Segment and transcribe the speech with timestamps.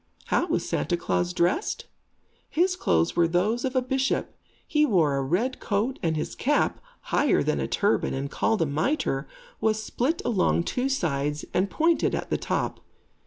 [0.33, 1.85] How was Santa Klaas dressed?
[2.49, 4.35] His clothes were those of a bishop.
[4.67, 6.79] He wore a red coat and his cap,
[7.13, 9.27] higher than a turban and called a mitre,
[9.59, 12.79] was split along two sides and pointed at the top.